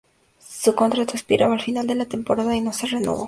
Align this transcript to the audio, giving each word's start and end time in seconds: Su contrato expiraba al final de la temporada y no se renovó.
Su 0.39 0.73
contrato 0.73 1.13
expiraba 1.13 1.53
al 1.53 1.61
final 1.61 1.85
de 1.85 1.93
la 1.93 2.07
temporada 2.07 2.55
y 2.55 2.61
no 2.61 2.73
se 2.73 2.87
renovó. 2.87 3.19